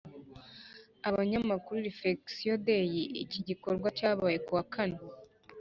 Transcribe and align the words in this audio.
abanyamakuru 1.09 1.83
Reflection 1.87 2.55
day 2.67 2.91
Iki 3.23 3.39
gikorwa 3.47 3.87
cyabaye 3.97 4.37
kuwa 4.45 4.63
kane 4.73 4.99